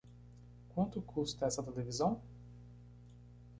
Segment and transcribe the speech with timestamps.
[0.69, 2.19] Quanta custa essa televisão?